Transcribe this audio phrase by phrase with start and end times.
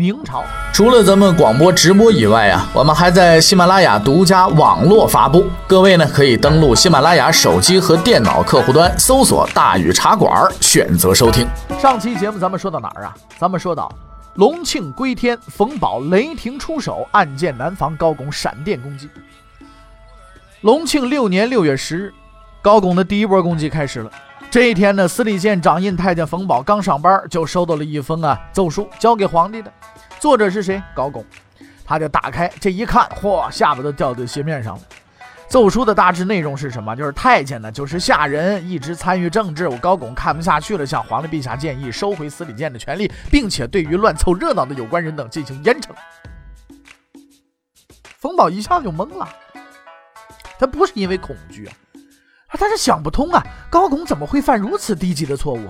[0.00, 0.42] 明朝
[0.72, 5.46] 除了咱们广播直播以外啊，我们还在喜马拉雅独家网络发布。
[5.66, 11.46] 各位呢，可以登录喜马拉雅手机和电脑客户端，搜索“大禹茶馆”，选择收听。
[11.78, 13.14] 上期节目咱们说到哪儿啊？
[13.38, 13.92] 咱们说到
[14.36, 19.06] 隆庆归天，冯宝雷霆出手，暗箭难防，高拱闪电攻击。
[20.62, 22.14] 隆庆六年六月十日，
[22.62, 24.10] 高拱的第一波攻击开始了。
[24.50, 29.72] 这一天呢，司礼监掌印太监冯保刚上班，就收到了一封啊奏书，交给皇帝的。
[30.18, 30.82] 作者是谁？
[30.92, 31.24] 高拱。
[31.84, 34.82] 他就打开这一看，嚯，下巴都掉在鞋面上了。
[35.46, 36.96] 奏书的大致内容是什么？
[36.96, 39.68] 就是太监呢，就是下人，一直参与政治。
[39.68, 45.90] 我高拱看不下去了，向皇帝陛下建议收回司礼监的权利，并且对于乱凑热闹的有关人等进行严惩。
[48.18, 49.28] 冯保一下就懵了，
[50.58, 51.72] 他不是因为恐惧啊。
[52.58, 55.68] 他是想不通啊，高拱怎么会犯如此低级的错误？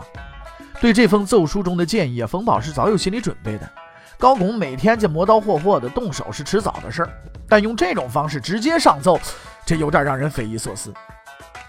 [0.80, 3.70] 对这封奏书中的建议，冯保是早有心理准备的。
[4.18, 7.10] 高拱每天这磨刀霍霍的动手是迟早的事儿，
[7.48, 9.18] 但用这种方式直接上奏，
[9.64, 10.92] 这有点让人匪夷所思。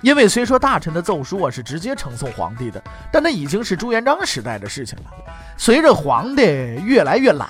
[0.02, 5.06] 因为虽说大臣的奏书啊是直接呈送皇帝的，但那已经是朱元璋时代的事情了。
[5.58, 6.44] 随着皇帝
[6.84, 7.48] 越来越懒，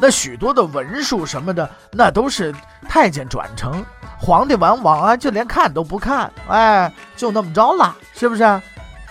[0.00, 2.54] 那许多的文书什么的，那都是
[2.88, 3.84] 太监转呈。
[4.20, 8.44] 皇帝往往啊，就连看都不看，哎，就那么着了，是不是？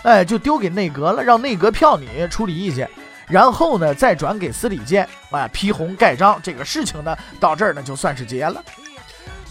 [0.02, 2.88] 哎，就丢给内阁了，让内阁票你处理意见，
[3.26, 8.62] 然后呢，再转给司礼监，哎，批红盖章，这个事情呢，到这儿呢，就算是结了。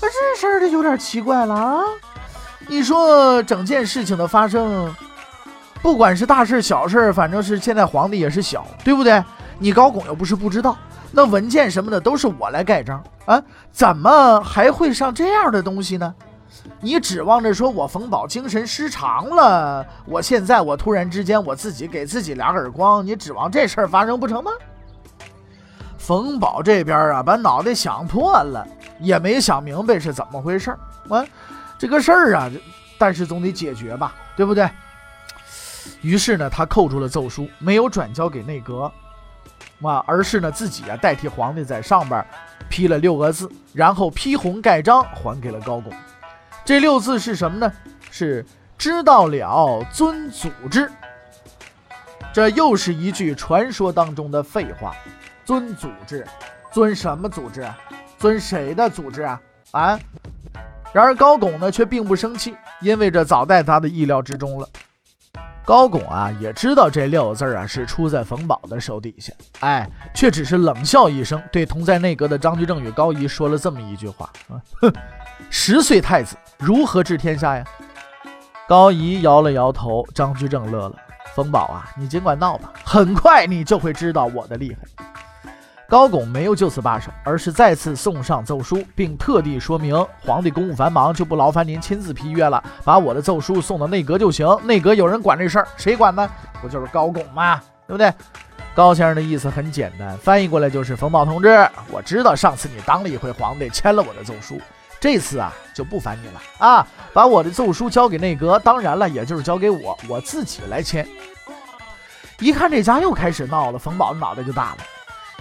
[0.02, 1.82] 那这事儿就有点奇怪了啊！
[2.68, 4.94] 你说整件事情的发生，
[5.82, 9.24] 不管是大事小事，反正是现在皇帝也是小，对不对？
[9.60, 10.78] 你高拱又不是不知道。
[11.12, 13.42] 那文件什么的都是我来盖章啊，
[13.72, 16.14] 怎么还会上这样的东西呢？
[16.80, 19.86] 你指望着说我冯宝精神失常了？
[20.06, 24.52] 我现在我突然之间我自己给自己俩耳光，你指望这事儿发生不成吗？
[25.98, 28.68] 冯宝这边啊，把脑袋想破了，
[29.00, 30.80] 也没想明白是怎么回事儿
[31.10, 31.26] 啊。
[31.78, 32.52] 这个事儿啊，
[32.98, 34.70] 但是总得解决吧，对不对？
[36.02, 38.92] 于是呢，他扣住了奏书，没有转交给内阁。
[39.82, 42.26] 啊，而是呢自己啊代替皇帝在上边
[42.70, 45.94] 批了六个字，然后批红盖章还给了高拱。
[46.66, 47.72] 这六字是什么呢？
[48.10, 48.46] 是
[48.78, 50.92] 知道了，遵祖制。
[52.34, 54.94] 这又是一句传说当中的废话。
[55.46, 56.28] 遵祖制，
[56.72, 57.66] 遵什么组织？
[58.20, 59.42] 遵谁的组织啊？
[59.72, 60.00] 啊！
[60.92, 64.68] 然而高拱呢却并不生气，因为这早在他的意料之中了。
[65.68, 69.86] 高拱啊，也知道这六个字啊是出在冯保的手底下，哎，
[70.16, 74.94] 却只是冷笑一声，对同在内阁的张居正与高仪说了这么一句话：“啊，哼，
[75.50, 77.66] 十岁太子如何治天下呀？”
[78.66, 80.96] 高仪摇了摇头，张居正乐了
[81.36, 85.06] ：“冯保啊，你尽管闹吧，很快你就会知道我的厉害。”
[85.90, 94.46] 高拱没有就此罢手，而是再次送上奏书，并特地说明皇帝公务繁忙，就不劳烦您亲自批阅了，把我的奏书送到内阁就行。
[94.64, 96.30] 内阁有人管这事儿，谁管呢？
[96.62, 97.62] 不就是高拱吗？
[97.88, 98.14] 对不对？
[98.76, 104.60] 高先生的意思很简单，翻译过来就是冯保同志，我知道上次你当了一回皇帝，签了我的奏书，
[105.00, 111.08] 这次啊就不烦你了啊，把我的奏书交给内阁，当然了，也就是交给我，我自己来签。
[112.40, 114.78] 一看这家又开始闹了，冯保的脑袋就大了。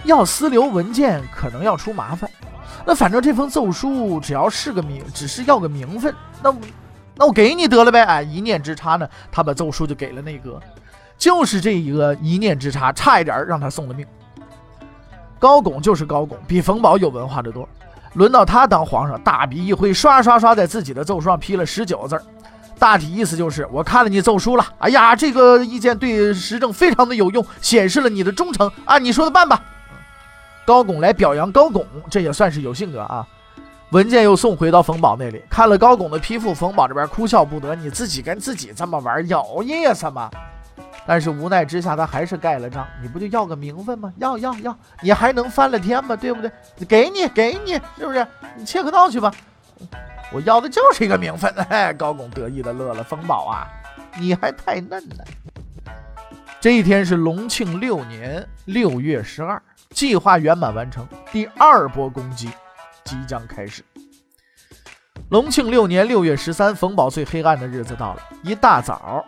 [0.07, 2.29] 要私留文件可能要出麻烦，
[2.85, 6.57] 那反正这封奏书只要是个名，只是要个名分，那我
[7.15, 8.03] 那我给你得了呗。
[8.03, 10.59] 哎，一念之差呢，他把奏书就给了内阁，
[11.17, 14.07] 就是这一个一念之差，差一点让他送了命。
[15.37, 17.67] 高拱就是高拱，比冯保有文化的多。
[18.13, 22.19] 轮到他当皇上，大笔一挥，刷刷刷在自己的奏书上批了十九个字
[22.79, 29.61] 大体意思就是我看了你奏书了，哎呀，这个意见对时政非常的有用，显示了你的忠诚啊，你说的办吧。
[30.67, 33.25] 高拱来表扬高拱，这也算是有性格啊。
[33.91, 37.73] 文件又送回到冯宝那里，看了高拱的批复，冯宝这边哭笑不得。
[37.73, 40.29] 你自己跟自己这么玩，有意思吗？
[41.05, 42.85] 但是无奈之下，他还是盖了章。
[43.01, 44.11] 你不就要个名分吗？
[44.17, 46.17] 要要要，你还能翻了天吗？
[46.17, 46.51] 对不对？
[46.85, 48.27] 给你给你，是不是？
[48.57, 49.33] 你切个刀去吧。
[50.33, 51.49] 我要的就是一个名分。
[51.69, 53.01] 哎，高拱得意的乐了。
[53.01, 53.65] 冯宝啊，
[54.19, 55.23] 你还太嫩呢。
[56.59, 59.61] 这一天是隆庆六年六月十二。
[59.91, 62.49] 计划圆满完成，第二波攻击
[63.03, 63.83] 即将开始。
[65.29, 68.21] 隆庆六年六月十三，冯保最黑暗的日子到了。
[68.43, 69.25] 一大早，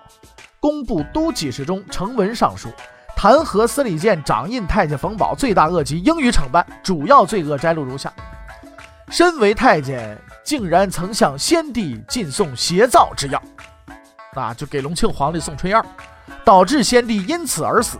[0.59, 2.69] 工部都给事中呈文上书，
[3.15, 6.65] 弹劾司礼监掌印太监冯保罪大恶极，应予惩办。
[6.81, 8.13] 主要罪恶摘录如下：
[9.09, 13.41] 身为太监，竟然曾向先帝进送邪造之药，
[14.35, 15.83] 啊，就给隆庆皇帝送春药，
[16.45, 17.97] 导致先帝因此而死。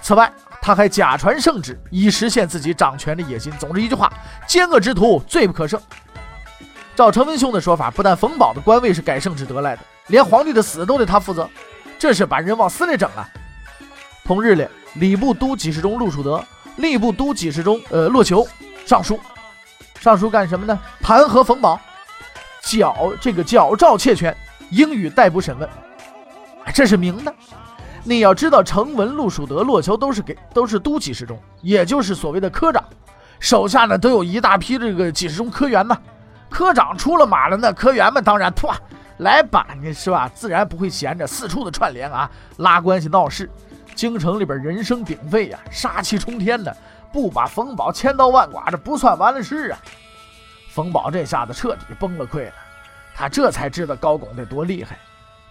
[0.00, 0.32] 此外，
[0.62, 3.52] 他还假传圣旨，以实现自己掌权的野心。
[3.58, 4.10] 总之一句话，
[4.46, 5.76] 奸恶之徒罪不可赦。
[6.94, 11.50] 照程文兄的说法，不但冯保的官位是改圣旨得来的，连皇帝的死都得他负责，
[11.98, 13.28] 这是把人往死里整啊！
[14.24, 14.64] 同日里，
[14.94, 16.44] 礼部都给事中陆树德、
[16.78, 18.46] 吏部都给事中呃骆求
[18.86, 19.18] 上书，
[20.00, 20.78] 上书干什么呢？
[21.00, 21.80] 弹劾冯保，
[22.62, 24.36] 矫这个矫诏窃权，
[24.70, 25.68] 应予逮捕审问。
[26.72, 27.34] 这是明的。
[28.04, 32.82] 你要知道，程文、陆蜀德、骆求都是给都是都给事中，也就是所谓的科长，
[33.38, 35.96] 手下呢都有一大批这个给事中科员呢。
[36.50, 38.68] 科长出了马了，那科员们当然突
[39.18, 40.28] 来吧，你是吧？
[40.34, 43.48] 自然不会闲着，四处的串联啊，拉关系闹事。
[43.94, 46.76] 京城里边人声鼎沸呀，杀气冲天的，
[47.12, 49.78] 不把冯宝千刀万剐，这不算完了事啊！
[50.70, 52.52] 冯宝这下子彻底崩了溃了，
[53.14, 54.98] 他这才知道高拱得多厉害，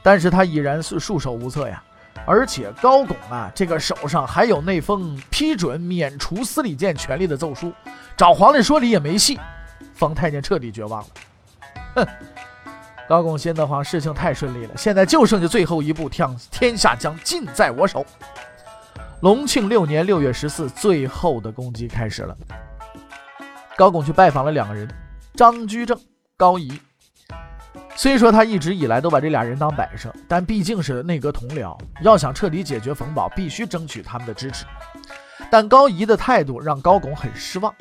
[0.04, 1.82] 但是他已然是束手无策呀。
[2.26, 7.74] 而且高拱啊，这个手上还有那封批准免除司礼监权力的奏书，
[8.16, 9.40] 找皇帝说理也没戏。
[9.94, 11.08] 冯太监彻底绝望了，
[11.96, 12.08] 哼！
[13.08, 18.06] 高拱心得慌，事情太顺利了，现在就剩下最后一步，天天下将尽在我手。
[19.22, 22.36] 隆庆六年六月十四，最后的攻击开始了。
[23.76, 24.88] 高拱去拜访了两个人，
[25.34, 26.00] 张居正、
[26.38, 26.80] 高仪。
[28.02, 34.66] 虽说他一直以来都把这俩人当摆设，但毕竟是内阁同僚，要想彻底解决冯保，必须争取他们的支持。
[35.52, 37.72] 但高仪的态度让高拱很失望。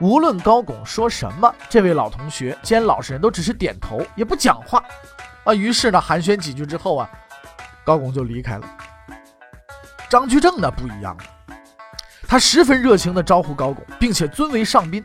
[0.00, 4.82] 无论高拱说什么，这位老同学兼老实人都只是点头，也不讲话。
[5.44, 7.08] 啊，于是呢，寒暄几句之后啊，
[7.84, 8.66] 高拱就离开了。
[10.08, 11.24] 张居正呢不一样了，
[12.26, 15.04] 他十分热情地招呼高拱，并且尊为上宾。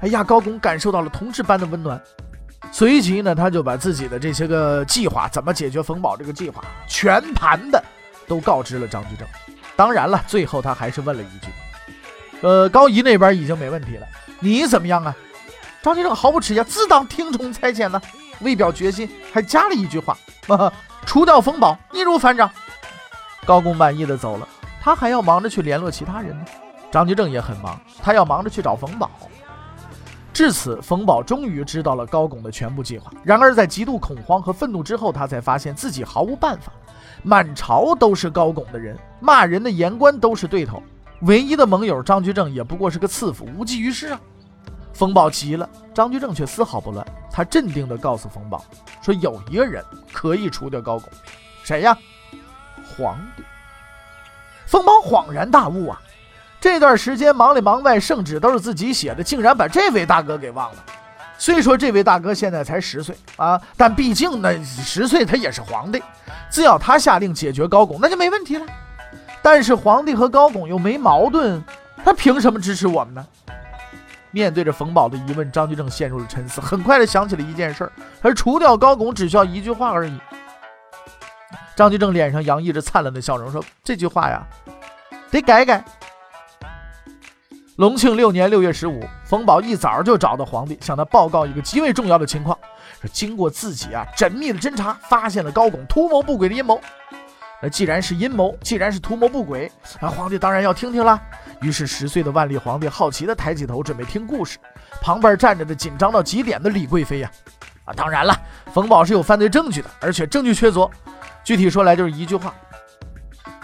[0.00, 2.02] 哎呀，高拱感受到了同志般的温暖。
[2.72, 7.82] 随即呢，他就把自己的这些个计划，怎么解决冯保这个计划，全盘的
[8.28, 9.26] 都告知了张居正。
[9.76, 11.48] 当然了，最后他还是问了一句
[12.42, 14.06] ：“呃，高仪那边已经没问题了。”
[14.40, 15.14] 你怎么样啊？
[15.82, 18.00] 张居正毫不迟疑，自当听从差遣呢。
[18.40, 20.16] 为表决心，还加了一句话
[21.04, 22.50] ：“除掉冯保，易如反掌。”
[23.44, 24.48] 高公满意的走了，
[24.80, 26.44] 他还要忙着去联络其他人呢。
[26.90, 29.10] 张居正也很忙，他要忙着去找冯保。
[30.32, 33.10] 至此，冯保终于知道了高拱的全部计划。
[33.24, 36.72] 然而，在极度恐慌和愤怒之后，他才发现自己毫无办法。
[37.22, 40.82] 满朝都是高拱的人，骂人的言官都是对头。
[41.22, 44.20] 唯一的盟友张居正也不过是个赐府，无济于事啊！
[44.94, 47.06] 冯保急了，张居正却丝毫不乱。
[47.30, 48.64] 他镇定地告诉冯保
[49.02, 51.10] 说：“有一个人可以除掉高拱，
[51.62, 51.96] 谁呀？
[52.96, 53.42] 皇帝。”
[54.66, 56.00] 冯保恍然大悟啊！
[56.60, 60.76] 这段时间忙里忙外，圣旨都是自己写的，竟然把这位大哥给忘了。
[61.38, 66.02] 虽说这位大哥现在才十岁啊，但毕竟那十岁他也是皇帝，
[66.50, 68.66] 只要他下令解决高拱，那就没问题了。
[69.40, 71.64] 但是皇帝和高拱又没矛盾，
[72.04, 73.26] 他凭什么支持我们呢？
[74.30, 76.60] 面对着冯保的疑问，张居正陷入了沉思。
[76.60, 80.20] 很快的想起了一件事儿，而除掉高拱只需要一句话而已。
[81.74, 84.46] 张居正脸上洋溢着灿烂的笑容，说：“这句话呀，
[85.30, 85.82] 得改改。”
[87.80, 92.54] 隆庆六年六月十五，冯宝一早就找到皇帝，向他报告一个极为重要的情况：
[93.00, 96.78] 说经过自己啊缜密的侦查，发现了高拱图谋不轨的阴谋。
[97.62, 101.18] 那既然是阴谋，既然是图谋不轨，那皇帝当然要听听啦。
[101.62, 104.58] 于是十岁的万历皇帝好奇地抬起头，准备听故事。
[105.00, 107.30] 旁边站着的紧张到极点的李贵妃呀，
[107.86, 108.38] 啊，当然了，
[108.74, 110.86] 冯宝是有犯罪证据的，而且证据确凿。
[111.42, 112.52] 具体说来就是一句话，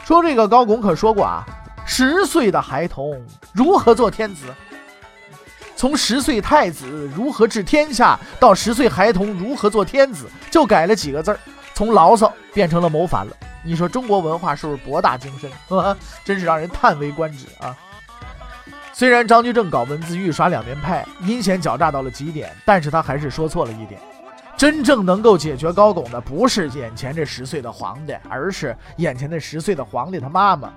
[0.06, 1.46] 说这个高拱可说过啊，
[1.86, 4.44] 十岁的孩童如何做天子？
[5.76, 11.38] 从十岁太子如何治天下，到十岁孩童如何做天子，就改了几个字儿，
[11.74, 13.32] 从牢骚变成了谋反了。
[13.62, 15.50] 你说中国文化是不是博大精深？
[15.68, 17.76] 呵呵真是让人叹为观止啊！
[18.92, 24.00] 虽然张居正搞文字狱耍两面派，阴险狡诈到了极点，但是他还是说错了一点：
[24.56, 30.72] 真正能够解决高拱的，不是眼前这十岁的皇帝，而是眼前那十岁的皇帝他妈妈。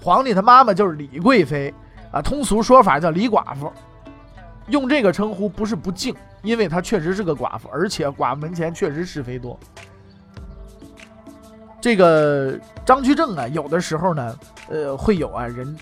[0.00, 1.72] 皇帝他妈妈就是李贵妃
[2.12, 3.72] 啊，通俗说法叫李寡妇。
[4.68, 9.58] 用这个称呼不是不敬，因为她确实是个寡妇，而且寡妇门前确实是非多。
[11.80, 14.38] 这个张居正啊，有的时候呢，
[14.68, 15.74] 呃，会有啊人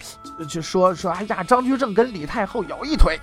[0.48, 3.18] 就说说，哎呀，张居正跟李太后有一腿，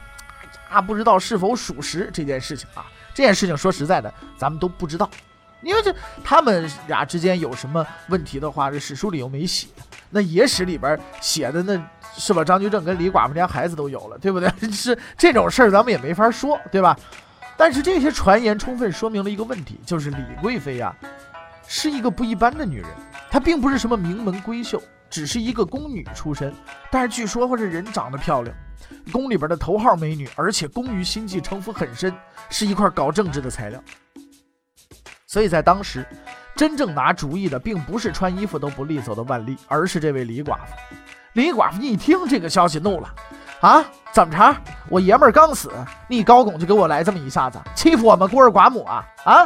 [0.69, 2.85] 啊，不知道是否属实这件事情啊。
[3.13, 5.09] 这件事情说实在的，咱们都不知道，
[5.61, 9.67] 因为这他们俩之间有什么问题的话，这史书里又没写，
[10.13, 11.73] 那野史里边写的那
[12.15, 12.43] 是吧？
[12.43, 14.49] 张居正跟李寡妇连孩子都有了，对不对？
[14.71, 16.97] 是这种事儿，咱们也没法说，对吧？
[17.57, 20.95] 但是这些传言充分说明了一个问题，就是李贵妃呀。
[21.65, 22.89] 是一个不一般的女人，
[23.31, 26.53] 她并不是什么名门闺秀，只是一个宫女出身。
[26.91, 28.55] 但是据说或者人长得漂亮，
[29.11, 32.13] 宫里边的头号美女，而且工于心计，城府很深，
[32.49, 33.81] 是一块搞政治的材料。
[35.25, 36.05] 所以在当时，
[36.63, 40.95] 真正拿主意的并不是穿衣服都不利索的万历，而是这位李寡妇。
[41.33, 43.13] 李寡妇一听这个消息，怒了
[43.59, 44.55] ：“啊，怎么着？
[44.87, 45.69] 我爷们儿刚死，
[46.07, 49.03] 你高拱就给我来这么一下子，欺负我们孤儿寡母啊？
[49.25, 49.45] 啊！”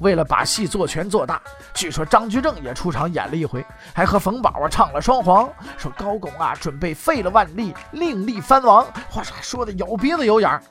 [0.00, 1.40] 为了把戏做全做大，
[1.72, 8.84] 据说张居正也出场演了一回，还和冯宝啊唱了双簧，说高拱啊准备废了万历，另立藩王。
[9.08, 10.62] 话说的有鼻子有眼儿，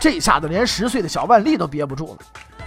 [0.00, 2.18] 这下子连十岁的小万历都憋不住了。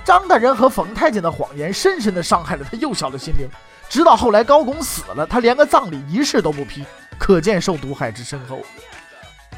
[0.06, 3.50] 张大人和冯太监的谎言深深地伤害了他幼小的心灵，
[3.90, 6.86] 直到后来高拱死了，他连个葬礼仪式都不批，
[7.18, 8.60] 可见受毒害之深厚。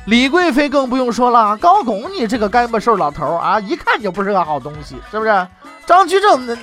[0.06, 5.48] 李贵妃更不用说了，高拱你这个干巴瘦老头啊，一看就不是个好东西，是不是？
[5.86, 6.58] 张居正那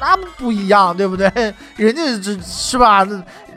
[0.00, 1.30] 那不一样，对不对？
[1.76, 3.06] 人家这是吧？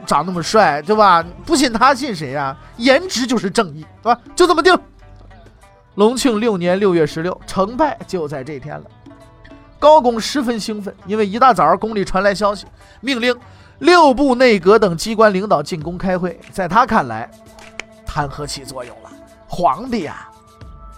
[0.06, 1.24] 长那么帅，对吧？
[1.46, 2.54] 不信他信谁呀？
[2.76, 4.20] 颜值就是正义，对吧？
[4.36, 4.78] 就这么定。
[5.96, 8.86] 隆庆六年六月十六，成败就在这天了。
[9.82, 12.68] 高拱十分兴奋，因为一大早宫里传来消息，
[13.00, 13.36] 命令
[13.80, 16.40] 六部内阁等机关领导进宫开会。
[16.52, 17.28] 在他看来，
[18.06, 19.10] 弹劾起作用了，
[19.48, 20.30] 皇帝呀，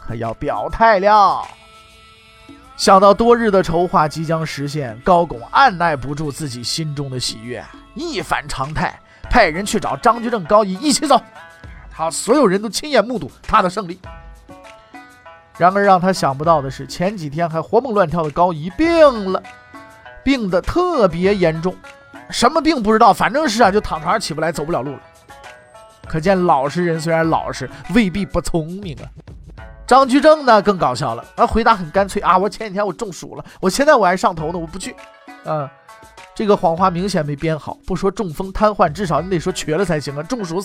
[0.02, 1.48] 可要表态了。
[2.76, 7.64] 想到多日的筹划即将实现，高拱按耐不住自己心中的喜悦，
[7.96, 9.00] 一反常态，
[9.30, 11.18] 派人去找张居正、高仪一起走。
[11.90, 13.98] 他所有人都亲眼目睹他的胜利。
[15.58, 19.42] 然而让他想不到的是，前几天还活蹦乱跳的高仪病了，
[20.24, 21.76] 病得特别严重。
[22.30, 25.00] 什么病不知道，反正是啊，就躺床上起不来，走不了路了。
[26.08, 29.06] 可见老实人虽然老实，未必不聪明啊。
[29.86, 34.96] 张居正呢更搞笑了，啊，回答很干脆啊，我前几天我中暑了，我现在我还上头呢，我不去。
[35.46, 35.70] 啊，
[36.34, 40.64] 这个谎话明显没编好，不说中风瘫痪，至少你得说瘸了才行啊，中暑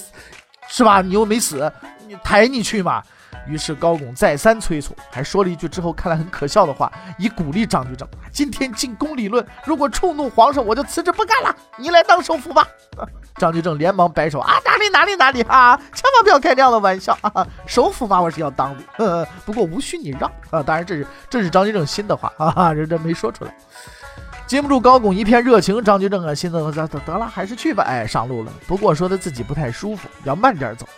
[0.68, 1.02] 是吧？
[1.02, 1.70] 你又没死，
[2.06, 3.02] 你抬你去嘛。
[3.48, 8.06] 于是高拱再三催促，还说了一句之后看来很可笑的话，以鼓励张居正。
[8.30, 12.66] 今天进宫理论，如果触怒皇上，我就辞职不干了，你来当首辅吧。
[13.36, 17.46] 张居正连忙摆手啊，哪里哪里哪里啊，千万不要开这样的玩笑啊！
[17.66, 20.62] 首辅嘛，我是要当的， 不过无需你让啊。
[20.62, 23.54] 当然这是这是张居正心的话啊， 这这没说出来。
[24.48, 27.84] 禁不住高拱一片热情，张居正啊，心思得得了，还是去吧。
[27.86, 28.52] 哎，上路了。
[28.66, 30.88] 不过说他自己不太舒服，要慢点走。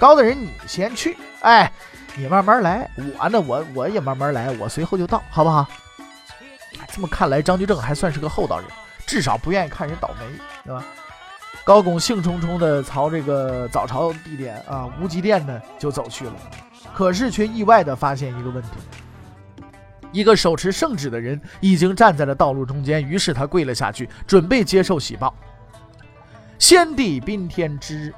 [0.00, 1.70] 高大人，你先去，哎，
[2.16, 2.88] 你慢慢来。
[2.96, 5.68] 我呢，我我也慢慢来，我随后就到，好不好？
[6.90, 8.66] 这么看来，张居正还算是个厚道人，
[9.06, 10.24] 至少不愿意看人倒霉，
[10.64, 10.82] 对吧？
[11.64, 16.32] 高拱兴冲冲地朝这个早朝地点啊无极殿呢就走去了，
[16.94, 19.66] 可是却意外地发现一个问题：
[20.12, 23.06] 一个手持圣旨的人已经站在了道路中间。
[23.06, 25.34] 于是他跪了下去，准备接受喜报。
[26.58, 28.14] 先帝宾天之日。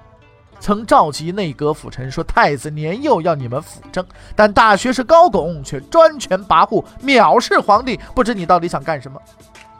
[0.63, 4.07] 曾召集内阁辅臣说：“太子年幼，要你们辅政。
[4.37, 7.99] 但大学士高拱却专权跋扈，藐视皇帝。
[8.15, 9.21] 不知你到底想干什么？”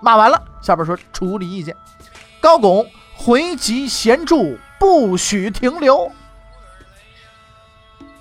[0.03, 1.73] 骂完了，下边说处理意见。
[2.41, 2.85] 高拱
[3.15, 6.11] 回籍闲住，不许停留。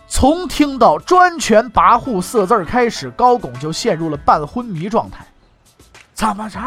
[0.07, 5.25] 从听到“专权跋扈”四字开始，高拱就陷入了半昏迷状态。
[6.13, 6.59] 怎么着？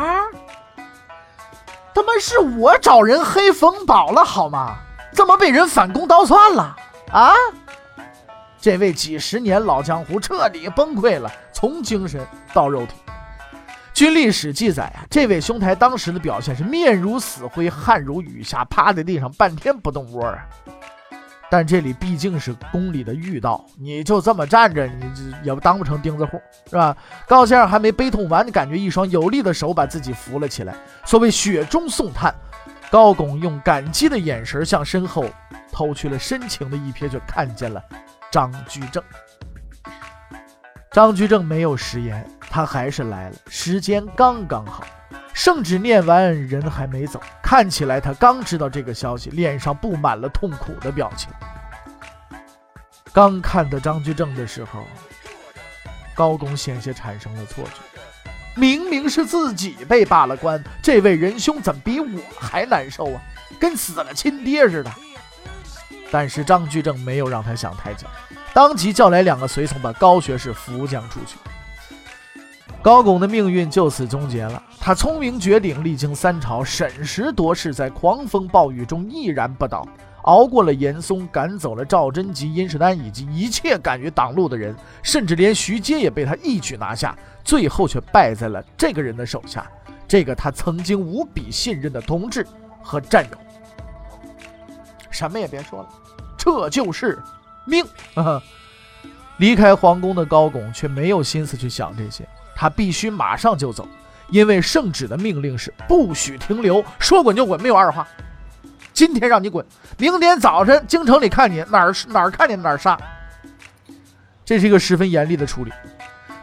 [1.95, 4.79] 他妈是我找人黑冯宝了，好吗？
[5.15, 6.77] 怎么被人反攻倒算了
[7.13, 7.33] 啊？
[8.61, 12.21] 这位几十年老江湖彻底崩溃了，从精神
[12.53, 12.95] 到肉体。
[13.93, 20.39] 据历史记载啊，这位兄台当时的表现是面如死灰，汗如雨下，趴在地上半天不动窝啊。
[21.51, 26.97] 但这里毕竟是宫里的御道，你就这么站着，你这也当不成钉子户，是吧？
[27.29, 30.75] 高先生还没悲痛完，感觉一双有力的手把自己扶了起来。
[31.05, 32.35] 所谓雪中送炭。
[32.95, 35.29] 高拱用感激的眼神向身后
[35.73, 37.83] 投去了深情的一瞥，就看见了
[38.31, 39.03] 张居正。
[40.93, 43.37] 张居正没有食言，他还是来了。
[43.49, 44.85] 时间刚刚好，
[45.33, 51.33] 圣旨念完，人还没走，看起来他刚知道这个消息，脸上布满了痛苦的表情。
[53.13, 54.85] 刚看到张居正的时候，
[56.15, 57.94] 高拱险些产生了错觉。
[58.57, 63.21] 明明是自己被罢了官，这位仁兄怎么比我还难受啊？
[63.59, 64.91] 跟死了亲爹似的。
[66.11, 68.07] 但是张居正没有让他想太久，
[68.53, 71.37] 当即叫来两个随从，把高学士扶将出去。
[72.81, 74.63] 高拱的命运就此终结了。
[74.79, 79.89] 他聪明绝顶，历经三朝，审时度势，在狂风暴雨中毅然不倒，
[80.25, 89.67] 熬过了严嵩，赶走了赵贞吉、殷世丹以及一切敢于挡路的人，甚至连徐阶也被他一举拿下，最后却败在了这个人的手下，
[90.09, 92.47] 这个他曾经无比信任的同志
[92.83, 93.39] 和战友。
[95.11, 95.89] 什么也别说了。
[96.37, 97.19] 这就是
[97.67, 97.85] 命。
[99.39, 103.87] 离开皇宫的高拱却没有心思去想这些，他必须马上就走，
[104.31, 108.07] 因为圣旨的命令是不许停留，说滚就滚，没有二话。
[108.95, 109.67] 今天让你滚，
[109.99, 112.97] 明天早晨京城里看你哪儿哪儿看见哪儿杀。
[114.45, 115.73] 这是一个十分严厉的处理。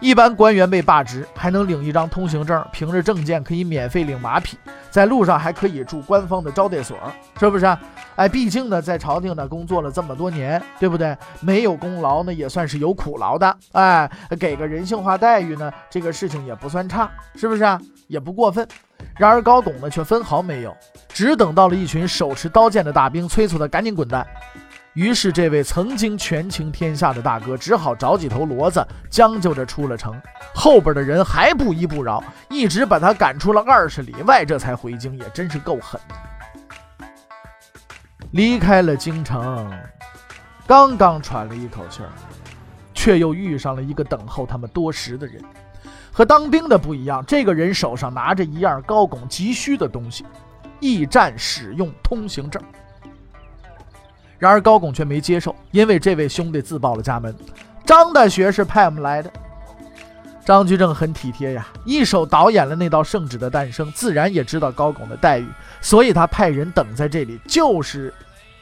[0.02, 4.58] 一般官员被罢职，还能领一张通行证，凭着证件可以免费领马匹，
[4.92, 6.98] 在路上还可以住官方的招待所，
[7.40, 7.66] 是不是？
[8.18, 11.18] 哎，毕竟呢，在朝廷呢工作了这么多年，对不对？
[11.40, 13.58] 没有功劳呢，也算是有苦劳的。
[13.72, 17.66] 哎，给个人性化待遇呢，这个事情也不算差，是不是？
[18.08, 18.68] 也不过分。
[19.16, 20.76] 然而高拱呢，却分毫没有，
[21.08, 24.28] 只等到了一群手持刀剑的大兵催促他赶紧滚蛋。
[24.94, 30.22] 于是，这位曾经权倾天下的大哥只好找几头骡子，将就着出了城。
[30.54, 37.08] 后边的人还不依不饶，一直把他赶出了二十里外，这才回京，也真是够狠的。
[38.32, 39.72] 离开了京城，
[40.68, 42.10] 刚刚喘了一口气儿，
[42.94, 45.42] 却又遇上了一个等候他们多时的人。
[46.12, 50.26] 和当兵的不一样，这个人手上拿着一样高拱急需的东西——
[50.82, 52.62] 驿站使用通行证。
[54.42, 57.32] 然而高拱却没接受，因为这位兄弟自报了家门，
[57.86, 59.32] 张大学士派我们来的。
[60.44, 65.48] 张居正很体贴呀，一手导演了那道圣旨的诞生，自然也知道高拱的待遇，
[65.80, 68.12] 所以他派人等在这里，就是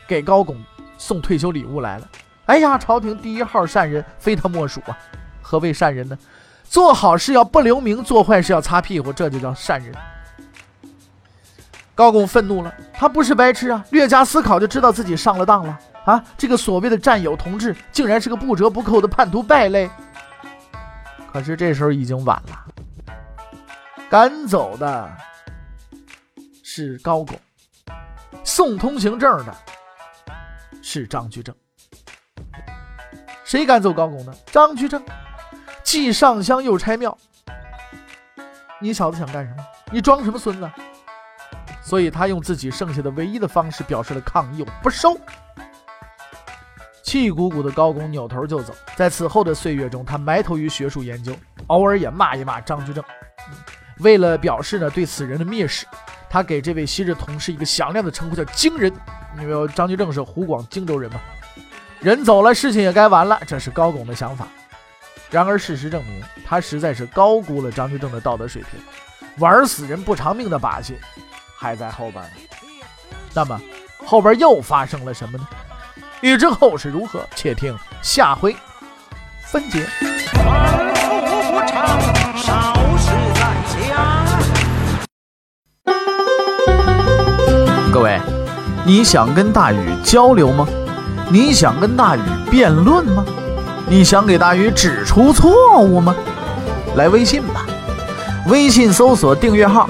[0.06, 0.58] 给高拱
[0.98, 2.08] 送退休礼物来了。
[2.48, 4.98] 哎呀，朝廷第一号善人非他莫属啊！
[5.42, 6.20] 何谓善人呢？
[6.66, 9.94] 做好事要不留名，做坏事要擦屁股，这就叫善人。
[12.00, 16.24] 高拱愤怒了，他不是白痴啊，略加思考就知道自己上了当了啊！
[16.38, 19.92] 这个所谓的战友同志，竟然是个不折不扣的叛徒败类。
[21.30, 23.14] 可是这时候已经晚了，
[24.10, 25.12] 赶走的
[26.64, 27.38] 是高拱，
[28.46, 29.54] 送通行证的
[30.82, 31.54] 是张居正。
[33.44, 34.34] 谁赶走高拱呢？
[34.46, 35.04] 张居正，
[35.84, 37.18] 既上香又拆庙。
[38.80, 39.66] 你小子想干什么？
[39.92, 40.72] 你装什么孙子？
[41.90, 45.20] 所以他用自己剩下的唯一的方式表示了抗议：我不收。
[47.02, 48.76] 气鼓鼓的高拱扭头就走。
[48.96, 53.04] 在此后的岁月中，他埋头于学术研究，偶尔也骂一骂张居正。
[54.02, 55.88] 为了表示呢对此人的蔑视，
[56.30, 58.94] 他给这位昔日同事一个响亮的称呼，叫“荆人”。
[59.42, 61.20] 因为张居正是湖广荆州人嘛。
[62.02, 64.48] 人走了，事情也该完了，这是高拱的想法。
[65.32, 68.80] 然而事实证明，他实在是高估了张居正的道德水平，
[69.40, 70.96] 玩死人不偿命的把戏。
[71.60, 72.30] 还在后边呢。
[73.34, 73.60] 那么
[74.06, 75.46] 后边又发生了什么呢？
[76.22, 78.56] 欲知后事如何，且听下回
[79.46, 79.86] 分解。
[87.92, 88.22] 各位，
[88.86, 90.66] 你想跟大禹交流吗？
[91.30, 93.26] 你想跟大禹辩论吗？
[93.86, 96.16] 你想给大禹指出错误吗？
[96.96, 97.66] 来微信吧，
[98.48, 99.90] 微信搜索订阅号。